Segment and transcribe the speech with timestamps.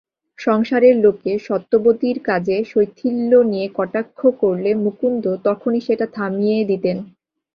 [0.39, 6.97] সংসারের লোকে সত্যবতীর কাজে শৈথিল্য নিয়ে কটাক্ষ করলে মুকুন্দ তখনই সেটা থামিয়ে দিতেন।